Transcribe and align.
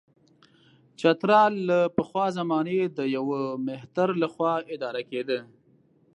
چترال 0.99 1.53
له 1.69 1.79
پخوا 1.97 2.25
زمانې 2.37 2.79
د 2.97 2.99
یوه 3.15 3.41
مهتر 3.67 4.09
له 4.21 4.27
خوا 4.33 4.53
اداره 4.73 5.01
کېده. 5.11 5.39